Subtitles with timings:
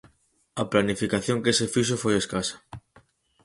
[0.61, 2.57] A planificación que se fixo foi escasa.